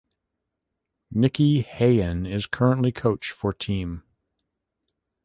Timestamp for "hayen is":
1.61-2.47